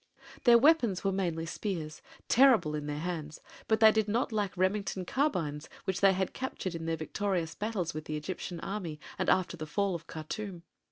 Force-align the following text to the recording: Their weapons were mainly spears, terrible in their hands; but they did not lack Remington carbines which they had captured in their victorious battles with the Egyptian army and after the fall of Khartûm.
Their 0.45 0.57
weapons 0.57 1.03
were 1.03 1.11
mainly 1.11 1.45
spears, 1.45 2.01
terrible 2.27 2.73
in 2.73 2.87
their 2.87 2.97
hands; 3.01 3.39
but 3.67 3.81
they 3.81 3.91
did 3.91 4.07
not 4.07 4.31
lack 4.31 4.51
Remington 4.57 5.05
carbines 5.05 5.69
which 5.83 6.01
they 6.01 6.13
had 6.13 6.33
captured 6.33 6.73
in 6.73 6.87
their 6.87 6.97
victorious 6.97 7.53
battles 7.53 7.93
with 7.93 8.05
the 8.05 8.17
Egyptian 8.17 8.59
army 8.61 8.99
and 9.19 9.29
after 9.29 9.55
the 9.55 9.67
fall 9.67 9.93
of 9.93 10.07
Khartûm. 10.07 10.63